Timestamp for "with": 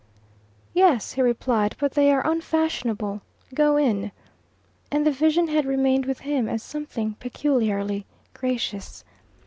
6.07-6.21